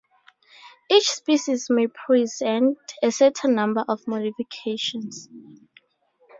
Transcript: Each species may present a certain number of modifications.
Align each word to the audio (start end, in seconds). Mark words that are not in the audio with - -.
Each 0.89 1.11
species 1.11 1.69
may 1.69 1.85
present 1.85 2.79
a 3.03 3.11
certain 3.11 3.53
number 3.53 3.85
of 3.87 3.99
modifications. 4.07 5.29